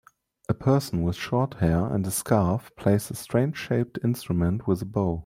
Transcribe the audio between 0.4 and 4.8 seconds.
A person with short hair and a scarf plays a strangeshaped instrument